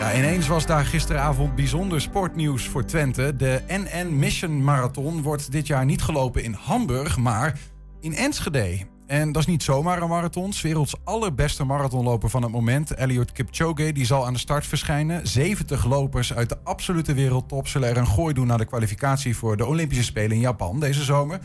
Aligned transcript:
Ja, 0.00 0.14
ineens 0.14 0.46
was 0.46 0.66
daar 0.66 0.84
gisteravond 0.84 1.54
bijzonder 1.54 2.00
sportnieuws 2.00 2.68
voor 2.68 2.84
Twente. 2.84 3.36
De 3.36 3.62
NN 3.68 4.18
Mission 4.18 4.64
Marathon 4.64 5.22
wordt 5.22 5.52
dit 5.52 5.66
jaar 5.66 5.84
niet 5.84 6.02
gelopen 6.02 6.42
in 6.42 6.52
Hamburg, 6.52 7.16
maar 7.16 7.58
in 8.00 8.14
Enschede. 8.14 8.86
En 9.06 9.32
dat 9.32 9.42
is 9.42 9.48
niet 9.48 9.62
zomaar 9.62 10.02
een 10.02 10.08
marathon. 10.08 10.52
werelds 10.62 10.94
allerbeste 11.04 11.64
marathonloper 11.64 12.30
van 12.30 12.42
het 12.42 12.52
moment, 12.52 12.96
Eliud 12.96 13.32
Kipchoge, 13.32 13.92
die 13.92 14.04
zal 14.04 14.26
aan 14.26 14.32
de 14.32 14.38
start 14.38 14.66
verschijnen. 14.66 15.28
70 15.28 15.84
lopers 15.84 16.34
uit 16.34 16.48
de 16.48 16.58
absolute 16.64 17.14
wereldtop 17.14 17.68
zullen 17.68 17.88
er 17.88 17.96
een 17.96 18.06
gooi 18.06 18.34
doen 18.34 18.46
naar 18.46 18.58
de 18.58 18.64
kwalificatie 18.64 19.36
voor 19.36 19.56
de 19.56 19.66
Olympische 19.66 20.04
Spelen 20.04 20.32
in 20.32 20.42
Japan 20.42 20.80
deze 20.80 21.04
zomer. 21.04 21.40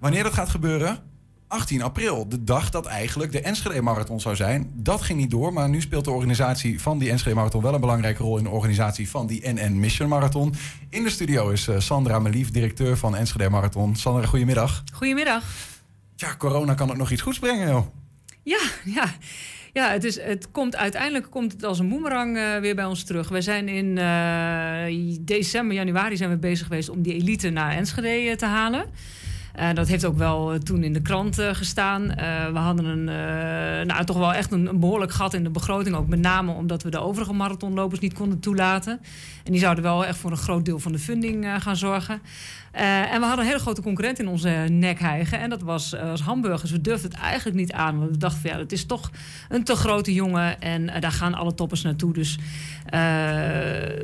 Wanneer 0.00 0.22
dat 0.22 0.32
gaat 0.32 0.48
gebeuren? 0.48 1.13
18 1.54 1.82
april, 1.82 2.28
de 2.28 2.44
dag 2.44 2.70
dat 2.70 2.86
eigenlijk 2.86 3.32
de 3.32 3.40
Enschede 3.40 3.82
Marathon 3.82 4.20
zou 4.20 4.36
zijn. 4.36 4.70
Dat 4.74 5.02
ging 5.02 5.18
niet 5.18 5.30
door, 5.30 5.52
maar 5.52 5.68
nu 5.68 5.80
speelt 5.80 6.04
de 6.04 6.10
organisatie 6.10 6.80
van 6.80 6.98
die 6.98 7.10
Enschede 7.10 7.34
Marathon 7.34 7.62
wel 7.62 7.74
een 7.74 7.80
belangrijke 7.80 8.22
rol 8.22 8.38
in 8.38 8.44
de 8.44 8.50
organisatie 8.50 9.10
van 9.10 9.26
die 9.26 9.52
NN 9.52 9.80
Mission 9.80 10.08
Marathon. 10.08 10.54
In 10.88 11.02
de 11.02 11.10
studio 11.10 11.50
is 11.50 11.68
eh, 11.68 11.78
Sandra 11.78 12.18
Melief, 12.18 12.50
directeur 12.50 12.96
van 12.96 13.16
Enschede 13.16 13.50
Marathon. 13.50 13.96
Sandra, 13.96 14.26
goedemiddag. 14.26 14.82
Goedemiddag. 14.92 15.44
Ja, 16.16 16.34
corona 16.38 16.74
kan 16.74 16.88
het 16.88 16.98
nog 16.98 17.10
iets 17.10 17.22
goeds 17.22 17.38
brengen, 17.38 17.68
joh. 17.68 17.86
Ja, 18.42 18.60
ja. 18.84 19.14
Ja, 19.72 19.90
het, 19.90 20.04
is, 20.04 20.20
het 20.20 20.50
komt 20.50 20.76
uiteindelijk 20.76 21.30
komt 21.30 21.52
het 21.52 21.64
als 21.64 21.78
een 21.78 21.88
boemerang 21.88 22.36
eh, 22.36 22.58
weer 22.58 22.74
bij 22.74 22.84
ons 22.84 23.04
terug. 23.04 23.28
We 23.28 23.40
zijn 23.40 23.68
in 23.68 23.98
eh, 23.98 25.16
december, 25.20 25.76
januari 25.76 26.16
zijn 26.16 26.30
we 26.30 26.36
bezig 26.36 26.66
geweest 26.66 26.88
om 26.88 27.02
die 27.02 27.14
elite 27.14 27.50
naar 27.50 27.76
Enschede 27.76 28.36
te 28.36 28.46
halen. 28.46 28.84
Uh, 29.58 29.72
dat 29.74 29.88
heeft 29.88 30.04
ook 30.04 30.16
wel 30.16 30.54
uh, 30.54 30.58
toen 30.58 30.82
in 30.82 30.92
de 30.92 31.02
krant 31.02 31.38
uh, 31.38 31.54
gestaan. 31.54 32.06
we 32.52 32.58
hadden 32.58 32.84
een, 32.84 33.04
nou, 33.86 34.04
toch 34.04 34.16
wel 34.16 34.34
echt 34.34 34.52
een, 34.52 34.66
een, 34.66 34.80
behoorlijk 34.80 35.12
gat 35.12 35.34
in 35.34 35.44
de 35.44 35.50
begroting. 35.50 35.96
Ook 35.96 36.08
met 36.08 36.20
name 36.20 36.52
omdat 36.52 36.82
we 36.82 36.90
de 36.90 36.98
overige 36.98 37.32
marathonlopers 37.32 38.00
niet 38.00 38.14
konden 38.14 38.40
toelaten. 38.40 39.00
En 39.44 39.52
die 39.52 39.60
zouden 39.60 39.84
wel 39.84 40.04
echt 40.04 40.18
voor 40.18 40.30
een 40.30 40.36
groot 40.36 40.64
deel 40.64 40.78
van 40.78 40.92
de 40.92 40.98
funding 40.98 41.46
gaan 41.58 41.76
zorgen. 41.76 42.20
En 42.74 43.20
we 43.20 43.26
hadden 43.26 43.38
een 43.38 43.50
hele 43.50 43.62
grote 43.62 43.82
concurrent 43.82 44.18
in 44.18 44.28
onze 44.28 44.48
nek 44.68 45.00
hijgen. 45.00 45.38
En 45.38 45.50
dat 45.50 45.62
was 45.62 45.96
als 45.96 46.20
hamburgers. 46.20 46.70
We 46.70 46.80
durfden 46.80 47.10
het 47.10 47.20
eigenlijk 47.20 47.56
niet 47.56 47.72
aan. 47.72 47.98
Want 47.98 48.10
we 48.10 48.16
dachten 48.16 48.40
van 48.40 48.50
ja, 48.50 48.58
het 48.58 48.72
is 48.72 48.86
toch 48.86 49.10
een 49.48 49.64
te 49.64 49.76
grote 49.76 50.12
jongen. 50.12 50.60
En 50.60 51.00
daar 51.00 51.12
gaan 51.12 51.34
alle 51.34 51.54
toppers 51.54 51.82
naartoe. 51.82 52.12
Dus 52.12 52.38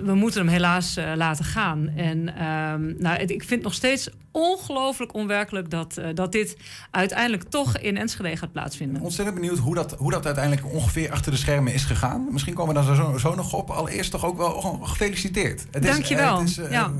we 0.04 0.12
moeten 0.14 0.41
hem 0.41 0.50
helaas 0.50 0.98
laten 1.14 1.44
gaan. 1.44 1.88
En 1.96 2.36
ehm, 2.36 2.94
nou, 2.98 3.18
het, 3.18 3.30
ik 3.30 3.44
vind 3.44 3.62
nog 3.62 3.74
steeds 3.74 4.10
ongelooflijk 4.32 5.14
onwerkelijk 5.14 5.70
dat, 5.70 5.96
uh, 5.98 6.06
dat 6.14 6.32
dit 6.32 6.56
uiteindelijk 6.91 7.42
toch 7.42 7.78
in 7.78 7.96
Enschede 7.96 8.36
gaat 8.36 8.52
plaatsvinden. 8.52 9.02
Ontzettend 9.02 9.38
benieuwd 9.38 9.58
hoe 9.58 9.74
dat, 9.74 9.94
hoe 9.98 10.10
dat 10.10 10.26
uiteindelijk 10.26 10.72
ongeveer 10.72 11.10
achter 11.10 11.32
de 11.32 11.38
schermen 11.38 11.72
is 11.72 11.84
gegaan. 11.84 12.28
Misschien 12.30 12.54
komen 12.54 12.74
we 12.74 12.84
daar 12.84 12.96
zo, 12.96 13.18
zo 13.18 13.34
nog 13.34 13.52
op. 13.52 13.70
Allereerst 13.70 14.10
toch 14.10 14.24
ook 14.24 14.36
wel 14.36 14.60
gefeliciteerd. 14.82 15.66
Het 15.70 15.82
Dank 15.82 16.04
je 16.04 16.16
wel. 16.16 16.42
Uh, 16.42 16.58
uh, 16.58 16.70
ja. 16.70 16.92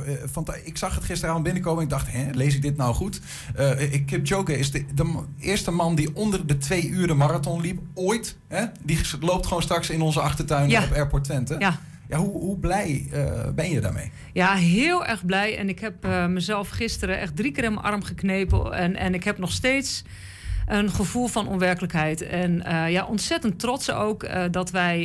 ik 0.65 0.77
zag 0.77 0.95
het 0.95 1.05
gisteravond 1.05 1.45
binnenkomen. 1.61 1.83
Ik 1.83 1.91
dacht, 1.91 2.13
hè, 2.13 2.31
lees 2.33 2.55
ik 2.55 2.63
dit 2.63 2.77
nou 2.77 2.95
goed? 2.95 3.21
ik 3.91 4.07
Kipchoge 4.07 4.59
is 4.59 4.71
de, 4.71 4.85
de, 4.95 5.23
eerste 5.41 5.71
man 5.71 5.95
die 5.95 6.17
onder 6.17 6.47
de 6.47 6.59
twee 6.59 6.89
uur 6.89 7.07
de 7.07 7.15
marathon 7.15 7.61
liep. 7.61 7.81
Ooit. 7.95 8.37
Hè? 8.49 8.65
Die 8.83 9.01
loopt 9.21 9.47
gewoon 9.47 9.63
straks 9.63 9.91
in 9.91 10.01
onze 10.01 10.21
achtertuin 10.21 10.71
ja. 10.71 10.85
op 10.85 10.93
Airport 10.93 11.25
Twente. 11.25 11.57
Ja. 11.59 11.79
Ja, 12.09 12.19
hoe, 12.19 12.41
hoe 12.41 12.59
blij 12.59 13.09
uh, 13.13 13.51
ben 13.55 13.71
je 13.71 13.81
daarmee? 13.81 14.11
Ja, 14.33 14.55
heel 14.55 15.07
erg 15.07 15.27
blij. 15.27 15.59
En 15.59 15.69
ik 15.69 15.79
heb 15.81 16.05
uh, 16.05 16.27
mezelf 16.27 16.69
gisteren 16.69 17.19
echt 17.19 17.37
drie 17.37 17.53
keer 17.53 17.65
in 17.65 17.75
mijn 17.75 17.85
arm 17.85 18.03
geknepen. 18.03 18.73
En, 18.73 18.97
en 18.97 19.15
ik 19.15 19.25
heb 19.25 19.39
nog 19.39 19.53
steeds 19.53 20.05
een 20.71 20.91
gevoel 20.91 21.27
van 21.27 21.49
onwerkelijkheid. 21.49 22.23
En 22.23 22.63
uh, 22.67 22.91
ja, 22.91 23.05
ontzettend 23.05 23.59
trots 23.59 23.91
ook 23.91 24.27
dat 24.51 24.71
wij, 24.71 25.03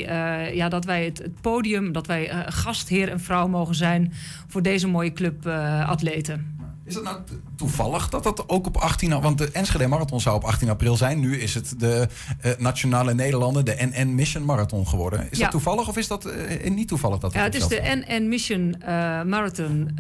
ja, 0.54 0.70
dat 0.70 0.86
wij 0.86 1.06
het, 1.06 1.42
podium, 1.42 1.92
dat 1.92 2.08
wij 2.08 2.46
gastheer 2.48 3.10
en 3.10 3.20
vrouw 3.20 3.48
mogen 3.48 3.76
zijn 3.76 4.14
voor 4.48 4.62
deze 4.62 4.88
mooie 4.88 5.14
club 5.14 5.48
atleten. 5.88 6.58
Is 6.86 6.96
het 6.96 7.04
nou 7.04 7.18
toevallig 7.56 8.10
dat 8.10 8.24
dat 8.24 8.50
ook 8.50 8.68
op 8.68 8.78
18 8.78 9.22
Want 9.22 9.38
de 9.38 9.50
Enschede 9.52 9.88
Marathon 9.88 10.22
zou 10.22 10.36
op 10.36 10.44
18 10.44 10.70
april 10.70 10.98
zijn. 10.98 11.20
Nu 11.20 11.40
is 11.40 11.54
het 11.54 11.80
de 11.80 12.08
uh, 12.46 12.52
Nationale 12.58 13.14
Nederlanden, 13.14 13.66
de 13.66 13.90
NN 13.94 14.16
Mission 14.16 14.46
Marathon 14.46 14.88
geworden. 14.88 15.28
Is 15.32 15.40
dat 15.40 15.52
toevallig 15.52 15.88
of 15.88 15.98
is 15.98 16.08
dat 16.08 16.26
uh, 16.26 16.70
niet 16.70 16.88
toevallig? 16.88 17.20
Dat 17.20 17.34
ja, 17.34 17.44
het 17.44 17.56
is 17.56 17.68
de 17.68 18.04
NN 18.08 18.28
Mission 18.28 18.76
uh, 18.82 18.88
Marathon 19.24 20.00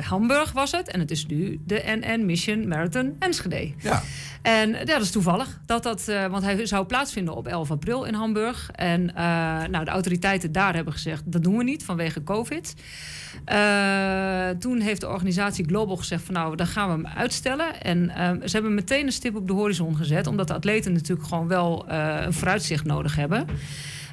Hamburg 0.00 0.52
was 0.52 0.70
het. 0.70 0.88
En 0.88 1.00
het 1.00 1.10
is 1.10 1.26
nu 1.26 1.60
de 1.66 1.82
NN 2.00 2.26
Mission 2.26 2.68
Marathon 2.68 3.16
Enschede. 3.18 3.72
Ja. 3.78 4.02
En 4.42 4.70
ja, 4.70 4.84
dat 4.84 5.00
is 5.00 5.10
toevallig. 5.10 5.60
Dat 5.66 5.82
dat, 5.82 6.04
want 6.04 6.42
hij 6.42 6.66
zou 6.66 6.86
plaatsvinden 6.86 7.34
op 7.34 7.46
11 7.46 7.70
april 7.70 8.04
in 8.04 8.14
Hamburg. 8.14 8.70
En 8.74 9.04
nou, 9.70 9.84
de 9.84 9.90
autoriteiten 9.90 10.52
daar 10.52 10.74
hebben 10.74 10.92
gezegd, 10.92 11.22
dat 11.26 11.42
doen 11.42 11.56
we 11.56 11.64
niet 11.64 11.84
vanwege 11.84 12.22
COVID. 12.22 12.74
toen 14.58 14.80
heeft 14.80 15.00
de 15.00 15.08
organisatie 15.08 15.64
Global 15.64 15.96
gezegd 15.96 16.24
van 16.24 16.34
nou, 16.34 16.56
dan 16.56 16.66
gaan 16.66 16.81
we 16.86 16.92
hem 16.92 17.06
uitstellen. 17.06 17.80
En 17.80 18.10
ze 18.44 18.52
hebben 18.52 18.74
meteen 18.74 19.06
een 19.06 19.12
stip 19.12 19.36
op 19.36 19.46
de 19.46 19.52
horizon 19.52 19.96
gezet, 19.96 20.26
omdat 20.26 20.48
de 20.48 20.54
atleten 20.54 20.92
natuurlijk 20.92 21.28
gewoon 21.28 21.48
wel 21.48 21.88
een 21.88 22.32
vooruitzicht 22.32 22.84
nodig 22.84 23.16
hebben. 23.16 23.46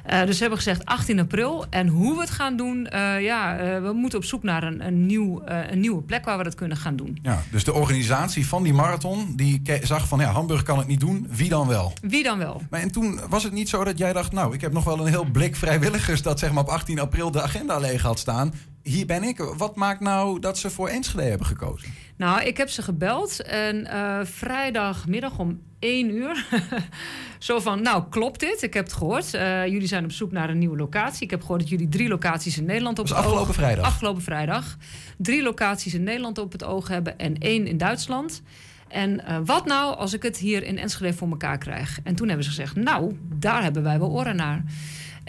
Uh, 0.06 0.24
dus 0.24 0.34
ze 0.34 0.40
hebben 0.40 0.58
gezegd 0.58 0.84
18 0.84 1.18
april. 1.18 1.66
En 1.70 1.88
hoe 1.88 2.14
we 2.14 2.20
het 2.20 2.30
gaan 2.30 2.56
doen, 2.56 2.88
uh, 2.92 3.22
ja, 3.22 3.60
uh, 3.60 3.82
we 3.82 3.92
moeten 3.92 4.18
op 4.18 4.24
zoek 4.24 4.42
naar 4.42 4.62
een, 4.62 4.86
een, 4.86 5.06
nieuw, 5.06 5.42
een 5.44 5.80
nieuwe 5.80 6.02
plek 6.02 6.24
waar 6.24 6.38
we 6.38 6.44
dat 6.44 6.54
kunnen 6.54 6.76
gaan 6.76 6.96
doen. 6.96 7.18
Ja, 7.22 7.42
dus 7.50 7.64
de 7.64 7.72
organisatie 7.72 8.46
van 8.46 8.62
die 8.62 8.72
marathon, 8.72 9.32
die 9.36 9.62
zag 9.82 10.08
van 10.08 10.20
ja, 10.20 10.30
Hamburg 10.30 10.62
kan 10.62 10.78
het 10.78 10.86
niet 10.86 11.00
doen, 11.00 11.26
wie 11.30 11.48
dan 11.48 11.68
wel? 11.68 11.92
Wie 12.02 12.22
dan 12.22 12.38
wel? 12.38 12.62
Maar 12.70 12.80
en 12.80 12.90
toen 12.90 13.20
was 13.28 13.42
het 13.42 13.52
niet 13.52 13.68
zo 13.68 13.84
dat 13.84 13.98
jij 13.98 14.12
dacht, 14.12 14.32
nou, 14.32 14.54
ik 14.54 14.60
heb 14.60 14.72
nog 14.72 14.84
wel 14.84 15.00
een 15.00 15.06
heel 15.06 15.24
blik 15.24 15.56
vrijwilligers 15.56 16.22
dat 16.22 16.38
zeg 16.38 16.52
maar 16.52 16.62
op 16.62 16.68
18 16.68 16.98
april 16.98 17.30
de 17.30 17.42
agenda 17.42 17.78
leeg 17.78 18.02
had 18.02 18.18
staan. 18.18 18.52
Hier 18.82 19.06
ben 19.06 19.22
ik. 19.22 19.38
Wat 19.38 19.76
maakt 19.76 20.00
nou 20.00 20.40
dat 20.40 20.58
ze 20.58 20.70
voor 20.70 20.88
Enschede 20.88 21.22
hebben 21.28 21.46
gekozen? 21.46 21.88
Nou, 22.16 22.42
ik 22.42 22.56
heb 22.56 22.68
ze 22.68 22.82
gebeld 22.82 23.42
en 23.42 23.86
vrijdagmiddag 24.26 25.38
om 25.38 25.60
één 25.80 26.10
uur. 26.10 26.46
Zo 27.38 27.60
van, 27.60 27.82
nou 27.82 28.04
klopt 28.10 28.40
dit? 28.40 28.62
Ik 28.62 28.74
heb 28.74 28.84
het 28.84 28.92
gehoord. 28.92 29.34
Uh, 29.34 29.66
jullie 29.66 29.86
zijn 29.86 30.04
op 30.04 30.12
zoek 30.12 30.32
naar 30.32 30.50
een 30.50 30.58
nieuwe 30.58 30.76
locatie. 30.76 31.22
Ik 31.22 31.30
heb 31.30 31.40
gehoord 31.40 31.60
dat 31.60 31.68
jullie 31.68 31.88
drie 31.88 32.08
locaties 32.08 32.58
in 32.58 32.64
Nederland 32.64 32.98
op 32.98 33.04
het 33.08 33.16
afgelopen 33.16 33.48
oog... 33.48 33.54
vrijdag? 33.54 33.84
Afgelopen 33.84 34.22
vrijdag. 34.22 34.76
Drie 35.16 35.42
locaties 35.42 35.94
in 35.94 36.02
Nederland 36.02 36.38
op 36.38 36.52
het 36.52 36.64
oog 36.64 36.88
hebben 36.88 37.18
en 37.18 37.38
één 37.38 37.66
in 37.66 37.76
Duitsland. 37.76 38.42
En 38.88 39.10
uh, 39.28 39.38
wat 39.44 39.66
nou 39.66 39.96
als 39.96 40.12
ik 40.12 40.22
het 40.22 40.36
hier 40.36 40.62
in 40.62 40.78
Enschede 40.78 41.12
voor 41.12 41.28
elkaar 41.28 41.58
krijg? 41.58 41.98
En 42.04 42.14
toen 42.14 42.26
hebben 42.26 42.44
ze 42.44 42.50
gezegd, 42.50 42.76
nou, 42.76 43.16
daar 43.34 43.62
hebben 43.62 43.82
wij 43.82 43.98
wel 43.98 44.10
oren 44.10 44.36
naar. 44.36 44.64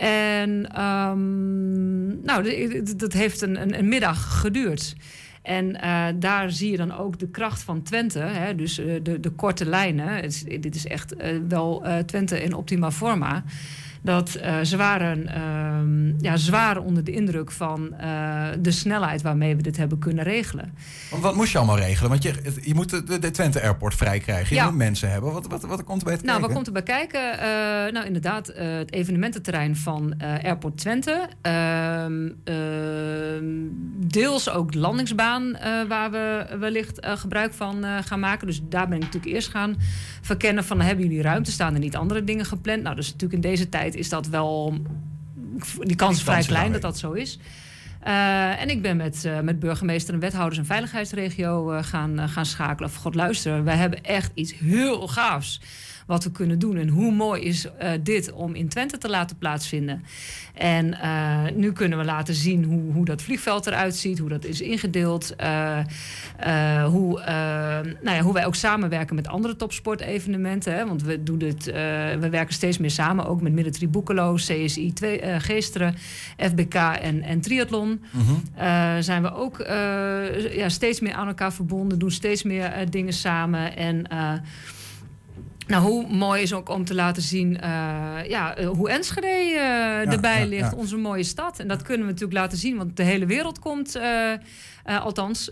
En 0.01 0.81
um, 0.81 2.23
nou, 2.23 2.43
dat 2.95 3.13
heeft 3.13 3.41
een, 3.41 3.77
een, 3.77 3.87
middag 3.87 4.39
geduurd. 4.39 4.95
En 5.41 5.75
uh, 5.83 6.07
daar 6.15 6.51
zie 6.51 6.71
je 6.71 6.77
dan 6.77 6.97
ook 6.97 7.19
de 7.19 7.29
kracht 7.29 7.63
van 7.63 7.81
Twente. 7.81 8.19
Hè? 8.19 8.55
Dus 8.55 8.79
uh, 8.79 8.99
de, 9.03 9.19
de 9.19 9.29
korte 9.29 9.65
lijnen. 9.65 10.21
Dit 10.61 10.75
is 10.75 10.87
echt 10.87 11.13
uh, 11.13 11.27
wel 11.47 11.85
Twente 12.05 12.43
in 12.43 12.53
optima 12.53 12.91
forma 12.91 13.43
dat 14.01 14.29
ze 14.63 14.77
waren 14.77 15.27
uh, 15.83 16.13
ja, 16.19 16.37
zwaar 16.37 16.77
onder 16.77 17.03
de 17.03 17.11
indruk 17.11 17.51
van 17.51 17.93
uh, 18.01 18.47
de 18.59 18.71
snelheid 18.71 19.21
waarmee 19.21 19.55
we 19.55 19.61
dit 19.61 19.77
hebben 19.77 19.99
kunnen 19.99 20.23
regelen. 20.23 20.73
Want 21.09 21.23
wat 21.23 21.35
moest 21.35 21.51
je 21.51 21.57
allemaal 21.57 21.77
regelen? 21.77 22.09
Want 22.09 22.23
je, 22.23 22.33
je 22.61 22.73
moet 22.73 22.89
de, 22.89 23.19
de 23.19 23.31
Twente 23.31 23.61
Airport 23.61 23.95
vrij 23.95 24.19
krijgen. 24.19 24.55
Je 24.55 24.61
ja. 24.61 24.65
moet 24.65 24.77
mensen 24.77 25.11
hebben. 25.11 25.33
Wat, 25.33 25.47
wat, 25.47 25.63
wat 25.63 25.83
komt 25.83 26.01
er 26.01 26.07
bij 26.07 26.13
nou, 26.13 26.25
kijken? 26.25 26.41
wat 26.41 26.53
komt 26.53 26.67
er 26.67 26.73
bij 26.73 26.83
kijken? 26.83 27.19
nou, 27.93 28.05
inderdaad, 28.05 28.47
het 28.55 28.93
evenemententerrein 28.93 29.75
van 29.75 30.13
Airport 30.43 30.77
Twente. 30.77 31.27
Ehm, 31.41 32.29
ehm, 32.43 33.45
deels 34.07 34.49
ook 34.49 34.71
de 34.71 34.79
landingsbaan 34.79 35.57
waar 35.87 36.11
we 36.11 36.45
wellicht 36.59 37.07
gebruik 37.07 37.53
van 37.53 37.85
gaan 38.03 38.19
maken. 38.19 38.47
Dus 38.47 38.61
daar 38.69 38.87
ben 38.87 38.97
ik 38.97 39.03
natuurlijk 39.03 39.33
eerst 39.33 39.49
gaan 39.49 39.75
verkennen 40.21 40.63
van... 40.63 40.81
hebben 40.81 41.05
jullie 41.05 41.21
ruimte? 41.21 41.51
Staan 41.51 41.73
er 41.73 41.79
niet 41.79 41.95
andere 41.95 42.23
dingen 42.23 42.45
gepland? 42.45 42.83
Nou, 42.83 42.95
dus 42.95 43.11
natuurlijk 43.11 43.43
in 43.43 43.49
deze 43.49 43.69
tijd 43.69 43.95
is 43.95 44.09
dat 44.09 44.27
wel. 44.27 44.81
Die 45.79 45.95
kans 45.95 46.17
is 46.17 46.23
vrij 46.23 46.43
klein 46.43 46.71
dat 46.71 46.81
dat 46.81 46.97
zo 46.97 47.11
is. 47.11 47.39
Uh, 48.07 48.61
en 48.61 48.69
ik 48.69 48.81
ben 48.81 48.97
met, 48.97 49.23
uh, 49.25 49.39
met 49.39 49.59
burgemeester 49.59 50.13
en 50.13 50.19
wethouders 50.19 50.57
en 50.57 50.65
veiligheidsregio 50.65 51.73
uh, 51.73 51.83
gaan, 51.83 52.29
gaan 52.29 52.45
schakelen. 52.45 52.89
God, 52.89 53.15
luister, 53.15 53.63
wij 53.63 53.75
hebben 53.75 54.03
echt 54.03 54.31
iets 54.33 54.53
heel 54.59 55.07
gaafs 55.07 55.61
wat 56.11 56.23
we 56.23 56.31
kunnen 56.31 56.59
doen. 56.59 56.77
En 56.77 56.87
hoe 56.87 57.11
mooi 57.11 57.41
is 57.41 57.65
uh, 57.65 57.89
dit 58.03 58.31
om 58.31 58.55
in 58.55 58.67
Twente 58.67 58.97
te 58.97 59.09
laten 59.09 59.37
plaatsvinden. 59.37 60.03
En 60.53 60.87
uh, 60.87 61.39
nu 61.55 61.71
kunnen 61.71 61.97
we 61.97 62.03
laten 62.03 62.33
zien 62.33 62.63
hoe, 62.63 62.91
hoe 62.91 63.05
dat 63.05 63.21
vliegveld 63.21 63.67
eruit 63.67 63.95
ziet, 63.95 64.19
hoe 64.19 64.29
dat 64.29 64.45
is 64.45 64.61
ingedeeld. 64.61 65.33
Uh, 65.41 65.79
hoe, 66.85 67.21
nou 68.01 68.17
ja, 68.17 68.21
hoe 68.21 68.33
wij 68.33 68.45
ook 68.45 68.55
samenwerken 68.55 69.15
met 69.15 69.27
andere 69.27 69.55
topsportevenementen. 69.55 70.73
Hè, 70.73 70.87
want 70.87 71.03
we, 71.03 71.23
doen 71.23 71.37
dit, 71.37 71.65
we 72.19 72.27
werken 72.31 72.53
steeds 72.53 72.77
meer 72.77 72.91
samen, 72.91 73.25
ook 73.25 73.41
met 73.41 73.53
Military 73.53 73.89
Boekelo, 73.89 74.33
CSI 74.33 74.93
2, 74.93 75.39
Geesteren, 75.39 75.95
FBK 76.37 76.75
en, 77.01 77.21
en 77.21 77.41
Triathlon. 77.41 78.01
-hmm. 78.11 78.41
zijn 79.03 79.21
we 79.21 79.33
ook 79.33 79.57
ja, 80.51 80.69
steeds 80.69 80.99
meer 80.99 81.13
aan 81.13 81.27
elkaar 81.27 81.53
verbonden, 81.53 81.99
doen 81.99 82.11
steeds 82.11 82.43
meer 82.43 82.89
dingen 82.89 83.13
samen. 83.13 83.75
En 83.75 84.07
Nou, 85.71 85.83
hoe 85.83 86.07
mooi 86.07 86.41
is 86.41 86.53
ook 86.53 86.69
om 86.69 86.85
te 86.85 86.95
laten 86.95 87.21
zien 87.21 87.57
ja, 88.27 88.55
hoe 88.75 88.89
Enschede 88.89 89.27
erbij 90.09 90.47
ligt, 90.47 90.73
onze 90.73 90.97
mooie 90.97 91.23
stad. 91.23 91.59
En 91.59 91.67
dat 91.67 91.81
kunnen 91.81 92.05
we 92.05 92.11
natuurlijk 92.11 92.39
laten 92.39 92.57
zien, 92.57 92.77
want 92.77 92.97
de 92.97 93.03
hele 93.03 93.25
wereld 93.25 93.59
komt 93.59 93.95
uh, 93.95 94.33
althans, 94.85 95.51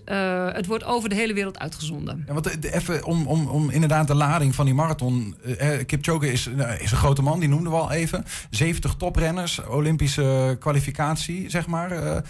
het 0.54 0.66
wordt 0.66 0.84
over 0.84 1.10
de 1.10 1.16
hele 1.16 1.34
wereld 1.34 1.60
uitgezonden. 1.60 2.24
Ja, 2.28 2.34
want 2.34 2.64
even 2.64 3.06
om, 3.06 3.28
om, 3.28 3.48
om 3.48 3.70
inderdaad 3.70 4.08
de 4.08 4.16
lading 4.16 4.56
van 4.56 4.66
die 4.66 4.74
marathon. 4.74 5.36
Kipchoge 5.86 6.32
is, 6.32 6.48
is 6.80 6.92
een 6.92 6.98
grote 6.98 7.22
man, 7.22 7.40
die 7.40 7.50
noemden 7.50 7.72
we 7.72 7.78
al 7.78 7.92
even. 7.92 8.26
70 8.50 8.96
toprenners, 8.96 9.66
Olympische 9.66 10.56
kwalificatie, 10.60 11.50
zeg 11.50 11.68
maar. 11.68 12.24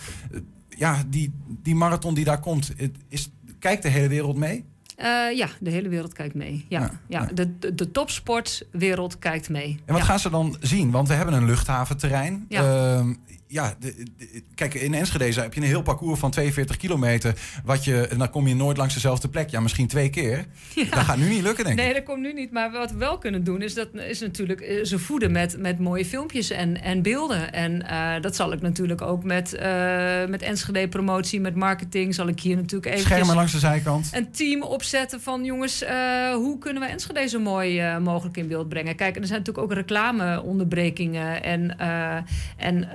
ja, 0.69 1.03
die, 1.07 1.33
die 1.47 1.75
marathon 1.75 2.13
die 2.13 2.25
daar 2.25 2.39
komt, 2.39 2.73
is, 3.07 3.31
kijkt 3.59 3.83
de 3.83 3.89
hele 3.89 4.07
wereld 4.07 4.37
mee? 4.37 4.65
Ja, 5.35 5.47
de 5.59 5.69
hele 5.69 5.89
wereld 5.89 6.13
kijkt 6.13 6.35
mee. 6.35 6.65
Ja, 6.69 6.91
ja, 7.07 7.25
De, 7.33 7.57
de, 7.59 7.75
de, 7.75 7.91
topsportwereld 7.91 9.19
kijkt 9.19 9.49
mee. 9.49 9.79
En 9.85 9.93
wat 9.93 10.03
gaan 10.03 10.19
ze 10.19 10.29
dan 10.29 10.57
zien? 10.59 10.91
Want 10.91 11.07
we 11.07 11.13
hebben 11.13 11.33
een 11.33 11.45
luchthaventerrein. 11.45 12.45
Ja. 12.49 12.61
Ehm, 12.97 13.13
ja, 13.51 13.75
kijk, 14.55 14.73
in 14.73 14.93
Enschede 14.93 15.41
heb 15.41 15.53
je 15.53 15.61
een 15.61 15.67
heel 15.67 15.81
parcours 15.81 16.19
van 16.19 16.31
42 16.31 16.77
kilometer. 16.77 17.33
Wat 17.63 17.83
je, 17.83 18.07
en 18.07 18.17
dan 18.17 18.29
kom 18.29 18.47
je 18.47 18.55
nooit 18.55 18.77
langs 18.77 18.93
dezelfde 18.93 19.29
plek. 19.29 19.49
Ja, 19.49 19.59
misschien 19.59 19.87
twee 19.87 20.09
keer. 20.09 20.45
Dat 20.89 20.99
gaat 20.99 21.17
nu 21.17 21.29
niet 21.29 21.41
lukken, 21.41 21.65
denk 21.65 21.79
ik. 21.79 21.85
Nee, 21.85 21.93
dat 21.93 22.03
komt 22.03 22.21
nu 22.21 22.33
niet. 22.33 22.51
Maar 22.51 22.71
wat 22.71 22.91
we 22.91 22.97
wel 22.97 23.17
kunnen 23.17 23.43
doen, 23.43 23.61
is, 23.61 23.73
dat, 23.73 23.87
is 23.93 24.19
natuurlijk 24.19 24.61
eh, 24.61 24.83
ze 24.83 24.99
voeden 24.99 25.31
met, 25.31 25.57
met 25.57 25.79
mooie 25.79 26.05
filmpjes 26.05 26.49
en, 26.49 26.81
en 26.81 27.01
beelden. 27.01 27.53
En 27.53 27.85
uh, 27.91 28.21
dat 28.21 28.35
zal 28.35 28.51
ik 28.51 28.61
natuurlijk 28.61 29.01
ook 29.01 29.23
met, 29.23 29.53
uh, 29.53 29.61
met 30.25 30.41
Enschede 30.41 30.87
promotie, 30.87 31.39
met 31.39 31.55
marketing, 31.55 32.15
zal 32.15 32.27
ik 32.27 32.39
hier 32.39 32.55
natuurlijk 32.55 32.93
even. 32.93 33.05
Schermen 33.05 33.35
langs 33.35 33.51
de 33.51 33.59
zijkant. 33.59 34.09
Een 34.13 34.31
team 34.31 34.61
opzetten 34.61 35.21
van 35.21 35.43
jongens, 35.43 35.83
uh, 35.83 35.89
hoe 36.33 36.57
kunnen 36.57 36.81
we 36.81 36.89
Enschede 36.89 37.27
zo 37.27 37.39
mooi 37.39 37.97
mogelijk 37.99 38.37
in 38.37 38.47
beeld 38.47 38.69
brengen? 38.69 38.95
Kijk, 38.95 39.15
er 39.15 39.27
zijn 39.27 39.39
natuurlijk 39.39 39.65
ook 39.65 39.73
reclameonderbrekingen 39.73 41.43
en. 41.43 41.77
en 42.57 42.87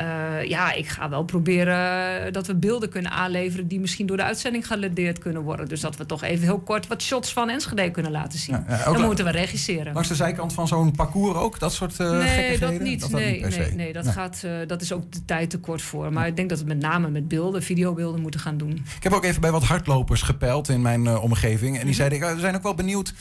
ja, 0.49 0.73
ik 0.73 0.89
ga 0.89 1.09
wel 1.09 1.25
proberen 1.25 2.33
dat 2.33 2.47
we 2.47 2.55
beelden 2.55 2.89
kunnen 2.89 3.11
aanleveren 3.11 3.69
die 3.69 3.81
misschien 3.81 4.07
door 4.07 4.17
de 4.17 4.23
uitzending 4.23 4.67
geledeerd 4.67 5.19
kunnen 5.19 5.43
worden. 5.43 5.69
Dus 5.69 5.81
dat 5.81 5.97
we 5.97 6.07
toch 6.07 6.23
even 6.23 6.45
heel 6.45 6.61
kort 6.61 6.87
wat 6.87 7.03
shots 7.03 7.33
van 7.33 7.51
Enschede 7.51 7.91
kunnen 7.91 8.13
laten 8.13 8.39
zien. 8.39 8.65
Ja, 8.69 8.93
Dan 8.93 9.05
moeten 9.05 9.25
we 9.25 9.31
regisseren. 9.31 9.93
Langs 9.93 10.09
de 10.09 10.15
zijkant 10.15 10.53
van 10.53 10.69
zo'n 10.69 10.91
parcours 10.91 11.39
ook? 11.39 11.59
Dat 11.59 11.73
soort 11.73 11.99
uh, 12.01 12.11
Nee, 12.11 12.59
dat 12.59 12.81
niet. 12.81 13.01
Dat 13.01 13.11
nee, 13.11 13.41
dat 13.43 13.57
nee, 13.57 13.73
nee, 13.73 13.93
dat, 13.93 14.07
Gaat, 14.07 14.43
uh, 14.45 14.53
dat 14.67 14.83
is 14.83 14.93
ook 14.93 15.13
de 15.13 15.25
tijd 15.25 15.51
te 15.51 15.59
kort 15.59 15.83
voor. 15.83 16.13
Maar 16.13 16.27
ik 16.27 16.37
denk 16.37 16.49
dat 16.49 16.59
we 16.59 16.65
met 16.65 16.81
name 16.81 17.09
met 17.09 17.29
beelden, 17.29 17.63
videobeelden 17.63 18.21
moeten 18.21 18.41
gaan 18.41 18.57
doen. 18.57 18.71
Ik 18.71 19.03
heb 19.03 19.13
ook 19.13 19.25
even 19.25 19.41
bij 19.41 19.51
wat 19.51 19.65
hardlopers 19.65 20.23
gepeld 20.23 20.69
in 20.69 20.83
mijn 20.83 21.05
uh, 21.05 21.23
omgeving. 21.23 21.75
En 21.75 21.87
die 21.87 21.97
mhm. 21.97 22.09
zeiden, 22.09 22.35
we 22.35 22.41
zijn 22.41 22.55
ook 22.55 22.63
wel 22.63 22.75
benieuwd 22.75 23.15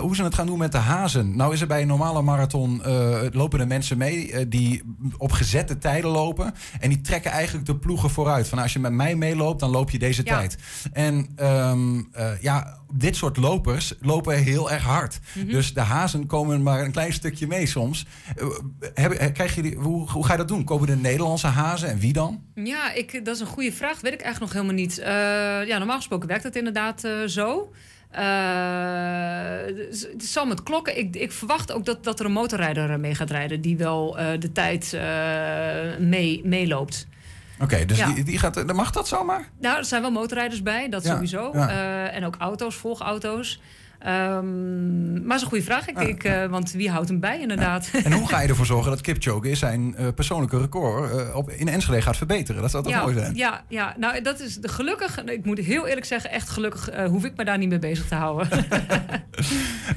hoe 0.00 0.16
ze 0.16 0.22
het 0.22 0.34
gaan 0.34 0.46
doen 0.46 0.58
met 0.58 0.72
de 0.72 0.78
hazen. 0.78 1.36
Nou 1.36 1.52
is 1.52 1.60
er 1.60 1.66
bij 1.66 1.80
een 1.80 1.86
normale 1.86 2.22
marathon 2.22 2.82
lopen 3.32 3.58
de 3.58 3.66
mensen 3.66 3.98
mee 3.98 4.48
die 4.48 4.82
op 5.16 5.32
gezette 5.32 5.78
tijden 5.78 6.10
lopen. 6.10 6.54
En 6.80 6.88
die 6.88 7.00
trekken 7.00 7.30
eigenlijk 7.30 7.66
de 7.66 7.76
ploegen 7.76 8.10
vooruit. 8.10 8.48
Van 8.48 8.58
als 8.58 8.72
je 8.72 8.78
met 8.78 8.92
mij 8.92 9.16
meeloopt, 9.16 9.60
dan 9.60 9.70
loop 9.70 9.90
je 9.90 9.98
deze 9.98 10.22
tijd. 10.22 10.56
En 10.92 11.28
um, 11.40 12.08
uh, 12.18 12.30
ja, 12.40 12.78
dit 12.92 13.16
soort 13.16 13.36
lopers 13.36 13.94
lopen 14.00 14.38
heel 14.38 14.70
erg 14.70 14.82
hard. 14.82 15.18
Mhm. 15.34 15.46
Dus 15.46 15.74
de 15.74 15.80
hazen 15.80 16.26
komen 16.26 16.62
maar 16.62 16.84
een 16.84 16.92
klein 16.92 17.12
stukje 17.12 17.46
mee 17.46 17.66
soms. 17.66 18.06
Uh, 18.36 18.48
heb, 18.94 19.34
krijg 19.34 19.54
je 19.54 19.62
die, 19.62 19.76
hoe, 19.76 20.10
hoe 20.10 20.24
ga 20.24 20.32
je 20.32 20.38
dat 20.38 20.48
doen? 20.48 20.64
Komen 20.64 20.86
de 20.86 20.96
Nederlandse 20.96 21.46
hazen 21.46 21.88
en 21.88 21.98
wie 21.98 22.12
dan? 22.12 22.42
Ja, 22.54 22.92
ik, 22.92 23.24
dat 23.24 23.34
is 23.34 23.40
een 23.40 23.46
goede 23.46 23.72
vraag. 23.72 23.92
Dat 23.92 24.02
weet 24.02 24.12
ik 24.12 24.20
eigenlijk 24.20 24.52
nog 24.52 24.62
helemaal 24.62 24.84
niet. 24.84 24.98
Uh, 24.98 25.06
ja, 25.68 25.78
normaal 25.78 25.96
gesproken 25.96 26.28
werkt 26.28 26.44
het 26.44 26.56
inderdaad 26.56 27.08
zo. 27.26 27.72
Uh, 28.12 28.20
het 30.12 30.24
zal 30.24 30.46
met 30.46 30.62
klokken. 30.62 30.98
Ik, 30.98 31.16
ik, 31.16 31.32
verwacht 31.32 31.72
ook 31.72 31.84
dat, 31.84 32.04
dat 32.04 32.20
er 32.20 32.26
een 32.26 32.32
motorrijder 32.32 33.00
mee 33.00 33.14
gaat 33.14 33.30
rijden 33.30 33.60
die 33.60 33.76
wel 33.76 34.18
uh, 34.18 34.26
de 34.38 34.52
tijd 34.52 34.98
mee, 35.98 36.40
meeloopt. 36.44 37.06
Oké, 37.60 37.84
dus 37.84 38.04
die, 38.04 38.24
die 38.24 38.38
gaat, 38.38 38.72
mag 38.72 38.90
dat 38.90 39.08
zomaar? 39.08 39.48
Nou, 39.60 39.78
er 39.78 39.84
zijn 39.84 40.02
wel 40.02 40.10
motorrijders 40.10 40.62
bij, 40.62 40.88
dat 40.88 41.04
sowieso. 41.04 41.50
en 41.52 42.24
ook 42.24 42.36
auto's, 42.38 42.74
volgauto's. 42.74 43.60
Um, 44.06 45.26
maar 45.26 45.36
is 45.36 45.42
een 45.42 45.48
goede 45.48 45.64
vraag, 45.64 45.88
ik, 45.88 45.98
ik 45.98 46.24
uh, 46.24 46.46
want 46.46 46.72
wie 46.72 46.90
houdt 46.90 47.08
hem 47.08 47.20
bij 47.20 47.40
inderdaad? 47.40 47.90
En 48.04 48.12
hoe 48.12 48.28
ga 48.28 48.40
je 48.40 48.48
ervoor 48.58 48.66
zorgen 48.66 48.90
dat 48.90 49.00
Kipchoge 49.00 49.54
zijn 49.54 49.94
uh, 49.98 50.06
persoonlijke 50.14 50.58
record 50.58 51.14
uh, 51.14 51.36
op, 51.36 51.50
in 51.50 51.68
Enschede 51.68 52.02
gaat 52.02 52.16
verbeteren? 52.16 52.62
Dat 52.62 52.70
zou 52.70 52.82
toch 52.82 52.92
ja, 52.92 53.02
mooi 53.02 53.14
zijn? 53.14 53.34
Ja, 53.34 53.64
ja, 53.68 53.94
nou 53.98 54.22
dat 54.22 54.40
is 54.40 54.56
de 54.56 54.68
gelukkig, 54.68 55.24
ik 55.24 55.44
moet 55.44 55.58
heel 55.58 55.86
eerlijk 55.86 56.06
zeggen, 56.06 56.30
echt 56.30 56.48
gelukkig 56.48 56.90
hoef 57.06 57.24
ik 57.24 57.36
me 57.36 57.44
daar 57.44 57.58
niet 57.58 57.68
mee 57.68 57.78
bezig 57.78 58.08
te 58.08 58.14
houden. 58.14 58.48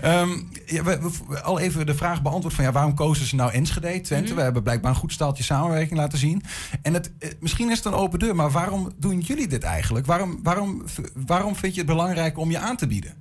um, 0.06 0.50
ja, 0.66 0.84
we, 0.84 1.00
we, 1.28 1.42
al 1.42 1.60
even 1.60 1.86
de 1.86 1.96
vraag 1.96 2.22
beantwoord 2.22 2.54
van 2.54 2.64
ja, 2.64 2.72
waarom 2.72 2.96
kozen 2.96 3.26
ze 3.26 3.36
nou 3.36 3.52
Enschede, 3.52 4.02
Twente? 4.02 4.30
Mm 4.30 4.38
We 4.38 4.44
hebben 4.44 4.64
blijkbaar 4.64 4.92
een 4.92 4.98
goed 4.98 5.14
staaltje 5.14 5.44
samenwerking 5.44 6.00
laten 6.00 6.18
zien. 6.18 6.44
En 6.82 6.94
het, 6.94 7.12
misschien 7.40 7.70
is 7.70 7.78
het 7.78 7.86
een 7.86 7.94
open 7.94 8.20
deur, 8.20 8.36
maar 8.36 8.52
waarom 8.52 8.94
doen 8.98 9.20
jullie 9.20 9.48
dit 9.48 9.64
eigenlijk? 9.64 10.06
Waarom, 10.06 10.40
waarom, 10.44 10.84
waarom 11.26 11.56
vind 11.56 11.74
je 11.74 11.80
het 11.80 11.90
belangrijk 11.90 12.38
om 12.38 12.52
je 12.52 12.60
aan 12.60 12.78
te 12.78 12.88
bieden? 12.88 13.21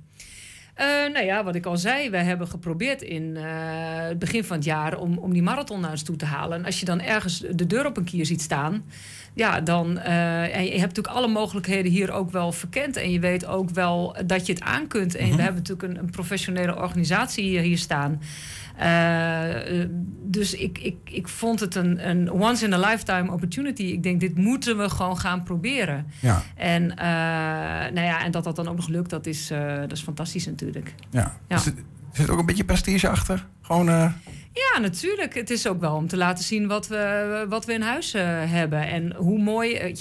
Uh, 0.77 1.13
nou 1.13 1.25
ja, 1.25 1.43
wat 1.43 1.55
ik 1.55 1.65
al 1.65 1.77
zei, 1.77 2.09
we 2.09 2.17
hebben 2.17 2.47
geprobeerd 2.47 3.01
in 3.01 3.23
uh, 3.23 3.43
het 4.07 4.19
begin 4.19 4.43
van 4.43 4.55
het 4.55 4.65
jaar 4.65 4.97
om, 4.97 5.17
om 5.17 5.33
die 5.33 5.41
marathon 5.41 5.79
naar 5.79 5.91
ons 5.91 6.03
toe 6.03 6.15
te 6.15 6.25
halen. 6.25 6.57
En 6.57 6.65
als 6.65 6.79
je 6.79 6.85
dan 6.85 7.01
ergens 7.01 7.39
de 7.39 7.67
deur 7.67 7.85
op 7.85 7.97
een 7.97 8.03
kier 8.03 8.25
ziet 8.25 8.41
staan, 8.41 8.83
ja, 9.33 9.61
dan. 9.61 9.97
Uh, 9.97 10.55
en 10.55 10.63
je 10.63 10.69
hebt 10.69 10.95
natuurlijk 10.95 11.15
alle 11.15 11.27
mogelijkheden 11.27 11.91
hier 11.91 12.11
ook 12.11 12.31
wel 12.31 12.51
verkend. 12.51 12.95
En 12.95 13.11
je 13.11 13.19
weet 13.19 13.45
ook 13.45 13.69
wel 13.69 14.15
dat 14.25 14.45
je 14.45 14.53
het 14.53 14.61
aan 14.61 14.87
kunt. 14.87 15.15
En 15.15 15.21
mm 15.21 15.27
-hmm. 15.27 15.37
we 15.37 15.43
hebben 15.43 15.61
natuurlijk 15.61 15.93
een, 15.93 16.03
een 16.03 16.09
professionele 16.09 16.75
organisatie 16.77 17.59
hier 17.59 17.77
staan. 17.77 18.19
Uh, 18.81 19.85
dus 20.23 20.53
ik, 20.53 20.77
ik, 20.77 20.95
ik 21.03 21.27
vond 21.27 21.59
het 21.59 21.75
een, 21.75 22.09
een 22.09 22.31
once 22.31 22.65
in 22.65 22.73
a 22.73 22.77
lifetime 22.77 23.31
opportunity. 23.31 23.83
Ik 23.83 24.03
denk, 24.03 24.19
dit 24.19 24.37
moeten 24.37 24.77
we 24.77 24.89
gewoon 24.89 25.17
gaan 25.17 25.43
proberen. 25.43 26.05
Ja. 26.19 26.43
En, 26.55 26.83
uh, 26.83 26.97
nou 27.93 28.01
ja, 28.01 28.23
en 28.23 28.31
dat 28.31 28.43
dat 28.43 28.55
dan 28.55 28.67
ook 28.67 28.75
nog 28.75 28.87
lukt, 28.87 29.09
dat 29.09 29.25
is, 29.25 29.51
uh, 29.51 29.75
dat 29.75 29.91
is 29.91 30.01
fantastisch 30.01 30.45
natuurlijk. 30.45 30.93
Ja. 31.09 31.37
ja. 31.47 31.59
Zit 32.13 32.29
ook 32.29 32.39
een 32.39 32.45
beetje 32.45 32.65
prestige 32.65 33.09
achter? 33.09 33.45
Gewoon. 33.61 33.85
Ja, 34.53 34.79
natuurlijk. 34.81 35.33
Het 35.33 35.49
is 35.49 35.67
ook 35.67 35.79
wel 35.79 35.95
om 35.95 36.07
te 36.07 36.17
laten 36.17 36.43
zien 36.43 36.67
wat 36.67 36.87
we, 36.87 37.45
wat 37.49 37.65
we 37.65 37.73
in 37.73 37.81
huis 37.81 38.13
hebben. 38.45 38.87
En 38.87 39.15
hoe 39.15 39.39
mooi. 39.39 39.95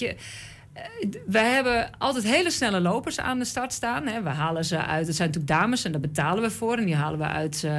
Wij 1.27 1.51
hebben 1.51 1.91
altijd 1.99 2.25
hele 2.25 2.51
snelle 2.51 2.81
lopers 2.81 3.21
aan 3.21 3.39
de 3.39 3.45
start 3.45 3.73
staan. 3.73 4.07
Hè. 4.07 4.23
We 4.23 4.29
halen 4.29 4.65
ze 4.65 4.85
uit, 4.85 5.07
het 5.07 5.17
zijn 5.17 5.29
natuurlijk 5.29 5.61
dames 5.61 5.85
en 5.85 5.93
daar 5.93 6.01
betalen 6.01 6.43
we 6.43 6.51
voor. 6.51 6.77
En 6.77 6.85
die 6.85 6.95
halen 6.95 7.19
we 7.19 7.27
uit, 7.27 7.63
uh, 7.65 7.73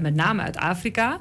met 0.00 0.14
name 0.14 0.42
uit 0.42 0.56
Afrika. 0.56 1.20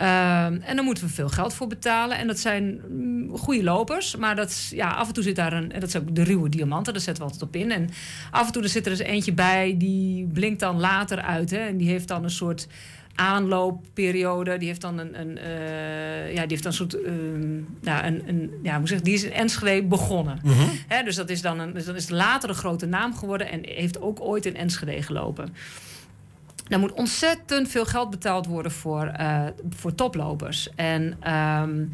Uh, 0.00 0.44
en 0.44 0.76
dan 0.76 0.84
moeten 0.84 1.04
we 1.04 1.10
veel 1.10 1.28
geld 1.28 1.54
voor 1.54 1.66
betalen. 1.66 2.18
En 2.18 2.26
dat 2.26 2.38
zijn 2.38 2.80
mm, 2.88 3.36
goede 3.36 3.62
lopers. 3.62 4.16
Maar 4.16 4.36
dat, 4.36 4.70
ja, 4.74 4.90
af 4.90 5.08
en 5.08 5.14
toe 5.14 5.22
zit 5.22 5.36
daar 5.36 5.52
een. 5.52 5.72
En 5.72 5.80
dat 5.80 5.90
zijn 5.90 6.02
ook 6.02 6.14
de 6.14 6.22
ruwe 6.22 6.48
diamanten, 6.48 6.92
daar 6.92 7.02
zetten 7.02 7.24
we 7.24 7.30
altijd 7.30 7.48
op 7.48 7.56
in. 7.56 7.70
En 7.70 7.88
af 8.30 8.46
en 8.46 8.52
toe 8.52 8.62
er 8.62 8.68
zit 8.68 8.84
er 8.86 8.92
eens 8.92 9.00
eentje 9.00 9.32
bij, 9.32 9.74
die 9.78 10.26
blinkt 10.26 10.60
dan 10.60 10.80
later 10.80 11.20
uit. 11.20 11.50
Hè, 11.50 11.58
en 11.58 11.76
die 11.76 11.88
heeft 11.88 12.08
dan 12.08 12.24
een 12.24 12.30
soort 12.30 12.66
aanloopperiode. 13.14 14.58
Die 14.58 14.68
heeft 14.68 14.80
dan 14.80 14.98
een, 14.98 15.20
een 15.20 15.38
uh, 15.38 16.34
ja, 16.34 16.40
die 16.40 16.48
heeft 16.48 16.62
dan 16.62 16.72
een 16.72 16.78
soort, 16.78 16.94
uh, 16.94 17.12
ja, 17.82 18.06
een, 18.06 18.28
een, 18.28 18.50
ja, 18.62 18.78
moet 18.78 18.88
zeggen, 18.88 19.06
die 19.06 19.14
is 19.14 19.24
in 19.24 19.32
Enschede 19.32 19.86
begonnen. 19.86 20.40
Mm 20.42 20.52
-hmm. 20.52 21.04
dus 21.04 21.16
dat 21.16 21.30
is 21.30 21.42
dan 21.42 21.58
een, 21.58 21.72
dus 21.72 21.84
dan 21.84 21.96
is 21.96 22.08
later 22.08 22.48
een 22.48 22.54
grote 22.54 22.86
naam 22.86 23.16
geworden 23.16 23.50
en 23.50 23.60
heeft 23.62 24.00
ook 24.00 24.20
ooit 24.20 24.46
in 24.46 24.56
Enschede 24.56 25.02
gelopen. 25.02 25.54
Er 26.70 26.78
moet 26.78 26.92
ontzettend 26.92 27.68
veel 27.68 27.84
geld 27.84 28.10
betaald 28.10 28.46
worden 28.46 28.72
voor, 28.72 29.12
uh, 29.20 29.46
voor 29.70 29.94
toplopers. 29.94 30.70
En 30.74 31.32
um, 31.62 31.92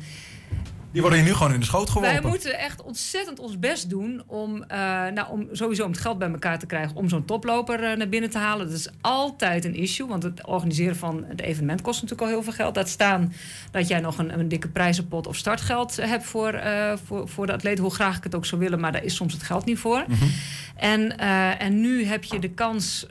die 0.93 1.01
worden 1.01 1.21
hier 1.21 1.29
nu 1.29 1.35
gewoon 1.35 1.53
in 1.53 1.61
de 1.61 1.67
schoot 1.67 1.91
geworpen. 1.91 2.23
Wij 2.23 2.31
moeten 2.31 2.59
echt 2.59 2.83
ontzettend 2.83 3.39
ons 3.39 3.59
best 3.59 3.91
doen 3.91 4.23
om, 4.27 4.55
uh, 4.55 4.69
nou, 5.15 5.31
om 5.31 5.49
sowieso 5.53 5.85
om 5.85 5.91
het 5.91 6.01
geld 6.01 6.19
bij 6.19 6.31
elkaar 6.31 6.59
te 6.59 6.67
krijgen 6.67 6.97
om 6.97 7.09
zo'n 7.09 7.25
toploper 7.25 7.91
uh, 7.91 7.97
naar 7.97 8.09
binnen 8.09 8.31
te 8.31 8.39
halen. 8.39 8.67
Dat 8.67 8.77
is 8.77 8.89
altijd 9.01 9.65
een 9.65 9.75
issue, 9.75 10.07
want 10.07 10.23
het 10.23 10.47
organiseren 10.47 10.97
van 10.97 11.25
het 11.29 11.41
evenement 11.41 11.81
kost 11.81 12.03
natuurlijk 12.03 12.29
al 12.29 12.35
heel 12.35 12.43
veel 12.43 12.53
geld. 12.53 12.77
Laat 12.77 12.89
staan 12.89 13.33
dat 13.71 13.89
jij 13.89 14.01
nog 14.01 14.19
een, 14.19 14.39
een 14.39 14.49
dikke 14.49 14.69
prijzenpot 14.69 15.27
of 15.27 15.37
startgeld 15.37 15.97
hebt 15.97 16.25
voor, 16.25 16.55
uh, 16.55 16.93
voor, 17.05 17.29
voor 17.29 17.47
de 17.47 17.53
atleet, 17.53 17.79
hoe 17.79 17.95
graag 17.95 18.17
ik 18.17 18.25
het 18.25 18.35
ook 18.35 18.47
zou 18.47 18.61
willen, 18.61 18.81
maar 18.81 18.93
daar 18.93 19.05
is 19.05 19.15
soms 19.15 19.33
het 19.33 19.43
geld 19.43 19.65
niet 19.65 19.79
voor. 19.79 20.05
Mm 20.09 20.15
-hmm. 20.15 20.31
en, 20.77 21.19
en 21.59 21.81
nu 21.81 22.05
heb 22.05 22.25
je 22.25 22.39
de 22.39 22.51
kans 22.51 23.07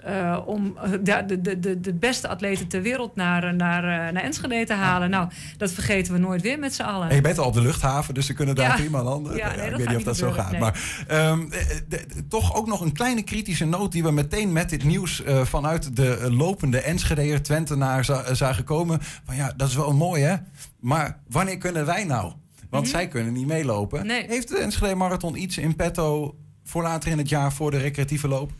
om 0.46 0.78
de, 1.04 1.26
de, 1.42 1.60
de, 1.60 1.80
de 1.80 1.94
beste 1.94 2.28
atleten 2.28 2.68
ter 2.68 2.82
wereld 2.82 3.16
naar, 3.16 3.56
naar, 3.56 4.14
naar 4.14 4.24
Enschede 4.24 4.66
te 4.66 4.74
halen. 4.74 5.10
Nou, 5.10 5.30
dat 5.58 5.72
vergeten 5.72 6.14
we 6.14 6.20
nooit 6.20 6.42
weer 6.42 6.60
met 6.60 6.74
z'n 6.74 6.82
allen. 6.82 7.10
En 7.10 7.16
je 7.16 7.22
bent 7.22 7.38
al 7.38 7.46
op 7.46 7.54
de 7.54 7.62
luchthaven, 7.66 8.14
dus 8.14 8.26
ze 8.26 8.34
kunnen 8.34 8.56
daar 8.56 8.76
prima 8.76 9.04
landen. 9.04 9.36
Ja, 9.36 9.52
ik 9.52 9.76
weet 9.76 9.88
niet 9.88 9.98
of 9.98 10.04
dat 10.04 10.18
zo 10.18 10.32
gaat. 10.32 10.60
Maar 10.60 11.06
um, 11.12 11.50
de, 11.88 12.06
toch 12.30 12.56
ook 12.56 12.68
nog 12.68 12.82
een 12.82 12.94
kleine 12.94 13.24
kritische 13.24 13.66
noot 13.66 13.92
die 13.92 14.04
we 14.04 14.12
meteen 14.12 14.54
met 14.54 14.70
dit 14.70 14.84
nieuws 14.84 15.24
uh, 15.26 15.46
vanuit 15.46 15.96
de 15.96 16.28
lopende 16.32 16.80
Enschedeer 16.80 17.44
Twentenaar 17.44 18.06
zagen 18.32 18.64
komen. 18.64 19.00
Van 19.26 19.36
ja, 19.36 19.54
dat 19.58 19.68
is 19.68 19.76
wel 19.76 19.94
mooi 19.94 20.24
hè. 20.24 20.36
Maar 20.80 21.20
wanneer 21.28 21.58
kunnen 21.58 21.86
wij 21.86 22.04
nou? 22.04 22.34
Want 22.70 22.84
-hmm. 22.84 22.96
zij 22.96 23.08
kunnen 23.08 23.34
niet 23.34 23.48
meelopen. 23.48 24.06
Nee. 24.06 24.26
Heeft 24.28 24.48
de 24.48 24.58
Enschede 24.58 24.96
Marathon 24.96 25.36
iets 25.36 25.58
in 25.58 25.76
petto 25.76 26.36
voor 26.64 26.84
later 26.84 27.12
in 27.12 27.18
het 27.18 27.30
jaar 27.30 27.54
voor 27.54 27.72
de 27.72 27.78
recreatieve 27.78 28.28
loop? 28.28 28.52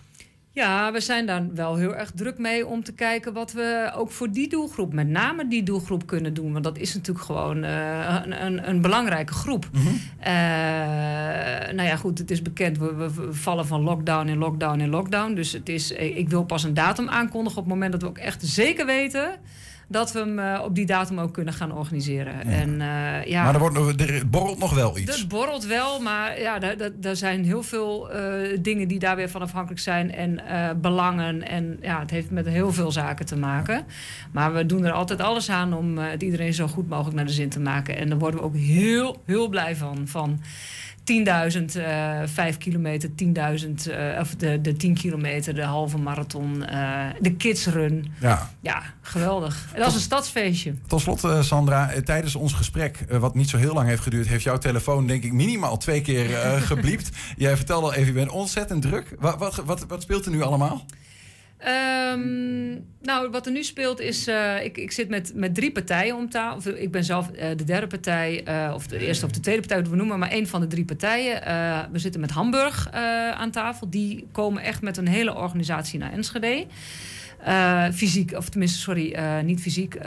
Ja, 0.56 0.92
we 0.92 1.00
zijn 1.00 1.26
daar 1.26 1.54
wel 1.54 1.76
heel 1.76 1.96
erg 1.96 2.12
druk 2.12 2.38
mee 2.38 2.68
om 2.68 2.84
te 2.84 2.94
kijken 2.94 3.34
wat 3.34 3.52
we 3.52 3.92
ook 3.96 4.12
voor 4.12 4.32
die 4.32 4.50
doelgroep, 4.50 4.94
met 4.94 5.08
name 5.08 5.48
die 5.48 5.64
doelgroep, 5.64 6.06
kunnen 6.06 6.34
doen. 6.34 6.52
Want 6.52 6.64
dat 6.64 6.78
is 6.78 6.94
natuurlijk 6.94 7.26
gewoon 7.26 7.64
uh, 7.64 8.22
een, 8.24 8.46
een, 8.46 8.70
een, 8.70 8.82
belangrijke 8.82 9.34
groep. 9.34 9.70
Mm 9.72 9.82
-hmm. 9.82 10.00
uh, 10.20 10.26
nou 11.74 11.84
ja, 11.84 11.96
goed, 11.96 12.18
het 12.18 12.32
is 12.32 12.42
bekend, 12.42 12.78
we, 12.78 12.96
we, 12.96 13.34
vallen 13.34 13.68
van 13.68 13.82
lockdown 13.82 14.28
in 14.28 14.38
lockdown 14.38 14.80
in 14.80 14.90
lockdown. 14.90 15.34
Dus 15.34 15.52
het 15.52 15.70
is, 15.70 15.92
ik 15.92 16.30
wil 16.30 16.44
pas 16.44 16.64
een 16.64 16.74
datum 16.74 17.10
aankondigen 17.10 17.58
op 17.58 17.64
het 17.64 17.74
moment 17.74 17.92
dat 17.92 18.02
we 18.02 18.08
ook 18.08 18.18
echt 18.18 18.46
zeker 18.46 18.86
weten 18.86 19.30
dat 19.88 20.12
we 20.12 20.20
hem 20.20 20.40
uh, 20.40 20.62
op 20.64 20.76
die 20.76 20.86
datum 20.86 21.20
ook 21.20 21.34
kunnen 21.34 21.54
gaan 21.54 21.72
organiseren. 21.72 22.34
Ja. 22.34 22.52
En, 22.52 22.70
uh, 22.70 23.26
ja, 23.26 23.44
maar 23.44 23.54
er, 23.54 23.60
wordt 23.60 23.76
nog, 23.76 23.94
er 24.00 24.30
borrelt 24.30 24.60
nog 24.60 24.74
wel 24.74 24.98
iets. 24.98 25.22
Er 25.22 25.28
borrelt 25.28 25.66
wel, 25.66 26.00
maar 26.00 26.40
ja, 26.40 26.60
er 27.02 27.16
zijn 27.16 27.46
heel 27.46 27.64
veel 27.64 28.16
uh, 28.16 28.58
dingen 28.62 28.88
die 28.88 29.00
daar 29.00 29.16
weer 29.16 29.30
van 29.30 29.42
afhankelijk 29.42 29.82
zijn. 29.82 30.12
En 30.12 30.40
belangen. 30.82 31.48
En 31.48 31.78
ja, 31.82 32.00
het 32.00 32.12
heeft 32.12 32.32
met 32.32 32.46
heel 32.46 32.74
veel 32.74 32.92
zaken 32.92 33.26
te 33.26 33.38
maken. 33.38 33.86
Maar 34.32 34.54
we 34.54 34.66
doen 34.66 34.86
er 34.86 34.92
altijd 34.92 35.22
alles 35.22 35.50
aan 35.50 35.74
om 35.74 35.98
het 35.98 36.24
iedereen 36.24 36.54
zo 36.54 36.68
goed 36.68 36.90
mogelijk 36.90 37.16
naar 37.16 37.26
de 37.26 37.32
zin 37.32 37.50
te 37.50 37.60
maken. 37.60 37.98
En 37.98 38.10
daar 38.10 38.18
worden 38.18 38.40
we 38.40 38.46
ook 38.46 38.56
heel, 38.56 39.22
heel 39.26 39.48
blij 39.48 39.76
van. 39.76 40.08
van 40.08 40.40
10.000, 41.06 41.78
uh, 41.78 42.22
5 42.26 42.58
kilometer, 42.58 43.10
10.000, 43.10 43.88
uh, 43.88 44.20
of 44.20 44.36
de, 44.36 44.62
de 44.62 44.74
10 44.74 44.94
kilometer, 44.94 45.56
de 45.56 45.64
halve 45.64 45.98
marathon, 45.98 46.64
uh, 46.72 47.06
de 47.20 47.36
kidsrun. 47.36 48.06
Ja. 48.20 48.50
ja, 48.60 48.82
geweldig. 49.02 49.68
En 49.76 49.82
dat 49.82 49.90
is 49.90 49.96
een 49.96 50.02
stadsfeestje. 50.02 50.74
Tot 50.88 51.02
slot, 51.02 51.24
uh, 51.24 51.42
Sandra, 51.42 51.92
tijdens 52.04 52.36
ons 52.36 52.54
gesprek, 52.54 53.06
wat 53.10 53.36
niet 53.36 53.50
zo 53.50 53.58
heel 53.58 53.74
lang 53.74 53.88
heeft 53.88 54.02
geduurd, 54.02 54.28
heeft 54.28 54.44
jouw 54.44 54.58
telefoon 54.58 55.08
denk 55.08 55.24
ik 55.24 55.34
minimaal 55.34 55.78
twee 55.78 56.02
keer 56.02 56.30
gebliept. 56.72 57.10
Jij 57.38 57.56
vertelde 57.56 57.86
al 57.86 57.94
even, 57.94 58.06
je 58.06 58.14
bent 58.14 58.32
ontzettend 58.32 58.82
druk. 58.82 59.16
Wat, 59.20 59.38
wat, 59.38 59.56
wat, 59.56 59.86
wat 59.88 60.02
speelt 60.02 60.26
er 60.26 60.32
nu 60.32 60.42
allemaal? 60.42 60.86
Um, 61.68 62.86
nou, 63.02 63.30
wat 63.30 63.46
er 63.46 63.52
nu 63.52 63.64
speelt 63.64 64.00
is, 64.00 64.28
uh, 64.28 64.64
ik, 64.64 64.78
ik 64.78 64.92
zit 64.92 65.10
met, 65.10 65.32
met 65.36 65.56
drie 65.56 65.72
partijen 65.72 66.16
om 66.16 66.30
tafel. 66.30 66.76
Ik 66.76 66.92
ben 66.92 67.04
zelf 67.04 67.30
uh, 67.30 67.48
de 67.56 67.64
derde 67.64 67.88
partij, 67.88 68.44
uh, 68.48 68.74
of 68.74 68.88
de 68.88 68.98
eerste 68.98 69.26
of 69.26 69.32
de 69.32 69.40
tweede 69.40 69.68
partij, 69.68 69.84
we 69.84 69.96
noemen, 69.96 70.20
maar 70.20 70.30
één 70.30 70.48
van 70.48 70.62
de 70.62 70.68
drie 70.68 70.86
partijen. 70.86 71.42
we 71.92 72.00
zitten 72.00 72.22
met 72.22 72.32
Hamburg 72.32 72.92
aan 73.34 73.52
tafel. 73.52 73.90
Die 73.90 74.28
komen 74.32 74.64
echt 74.64 74.82
met 74.82 74.98
een 74.98 75.08
hele 75.08 75.36
organisatie 75.36 76.00
naar 76.00 76.12
Enschede. 76.12 76.66
Fysiek, 77.94 78.32
of 78.32 78.50
tenminste, 78.50 78.80
sorry, 78.80 79.20
niet 79.44 79.62
fysiek, 79.62 79.98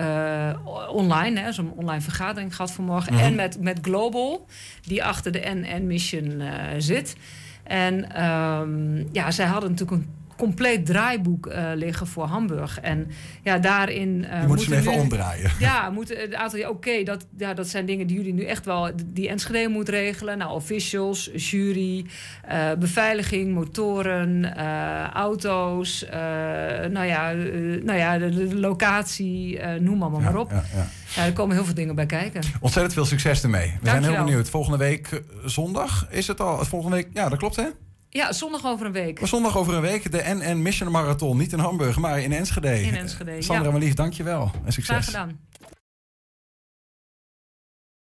online. 0.91 1.41
Hè, 1.41 1.53
zo'n 1.53 1.73
online 1.77 2.01
vergadering 2.01 2.57
gehad 2.57 2.73
vanmorgen. 2.73 3.13
Mm 3.13 3.19
-hmm. 3.19 3.29
En 3.29 3.35
met, 3.35 3.61
met 3.61 3.79
Global, 3.83 4.47
die 4.87 5.05
achter 5.05 5.33
de 5.33 5.43
NN 5.45 5.87
Mission 5.87 6.43
zit. 6.79 7.17
En 7.63 8.25
um, 8.25 9.09
ja, 9.13 9.31
zij 9.31 9.47
hadden 9.47 9.71
natuurlijk 9.71 10.03
een 10.03 10.13
compleet 10.39 10.87
draaiboek 10.87 11.47
uh, 11.47 11.71
liggen 11.75 12.07
voor 12.07 12.25
Hamburg. 12.25 12.81
En 12.81 13.11
ja, 13.43 13.59
daarin. 13.59 14.27
Uh, 14.33 14.47
moet 14.47 14.61
ze 14.61 14.77
even 14.77 14.93
omdraaien. 14.93 15.51
Ja, 15.59 15.91
moeten 15.91 16.17
het 16.21 16.35
aantal. 16.35 16.61
Oké, 16.61 16.69
okay, 16.69 17.05
dat, 17.05 17.27
ja, 17.37 17.55
dat 17.55 17.69
zijn 17.69 17.87
dingen 17.87 18.07
die 18.07 18.17
jullie 18.17 18.33
nu 18.33 18.45
echt 18.45 18.65
wel. 18.65 18.91
die 19.07 19.29
Enschede 19.29 19.69
moet 19.69 19.89
regelen. 19.89 20.39
Nou, 20.39 20.53
officials, 20.53 21.31
jury, 21.35 22.07
uh, 22.51 22.73
beveiliging, 22.79 23.55
motoren, 23.55 24.57
auto's. 25.13 26.07
nou 26.91 27.05
ja, 27.05 27.33
nou 27.83 27.99
ja 27.99 28.19
de, 28.19 28.49
de 28.49 28.57
locatie, 28.57 29.61
noem 29.81 29.99
maar, 29.99 30.11
maar 30.11 30.37
op. 30.37 30.51
Ja, 30.51 30.65
ja. 30.75 30.89
Ja, 31.15 31.25
er 31.25 31.33
komen 31.33 31.57
heel 31.57 31.65
veel 31.65 31.75
dingen 31.75 31.95
bij 31.95 32.07
kijken. 32.07 32.43
Ontzettend 32.61 32.95
veel 32.95 33.05
succes 33.05 33.43
ermee. 33.43 33.75
We 33.81 33.89
zijn 33.89 34.05
heel 34.05 34.25
benieuwd. 34.25 34.51
Volgende 34.51 34.79
week 34.79 35.23
zondag 35.45 36.07
is 36.11 36.27
het 36.27 36.41
al. 36.41 36.65
Volgende 36.65 36.97
week, 36.97 37.09
ja, 37.13 37.29
dat 37.29 37.39
klopt 37.39 37.57
hè? 37.57 37.65
Ja, 38.11 38.33
zondag 38.33 38.67
over 38.67 38.87
een 38.87 38.93
week. 38.93 39.21
Maar 39.21 39.29
zondag 39.29 39.57
over 39.57 39.75
een 39.75 39.81
week 39.81 40.11
de 40.11 40.23
NN 40.25 40.63
Mission 40.63 40.91
Marathon. 40.91 41.37
Niet 41.37 41.53
in 41.53 41.59
Hamburg, 41.59 41.99
maar 41.99 42.21
in 42.21 42.33
Enschede. 42.33 42.83
In 42.83 42.95
Enschede, 42.95 43.43
Sandra 43.43 43.65
ja. 43.65 43.71
Marlief, 43.71 43.95
dank 43.95 44.13
je 44.13 44.23
wel. 44.23 44.51
En 44.65 44.73
succes. 44.73 44.97
Graag 44.97 45.05
gedaan. 45.05 45.48